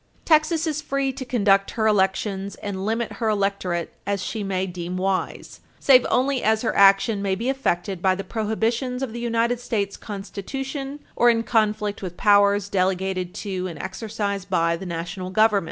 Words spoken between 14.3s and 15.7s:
by the National Government.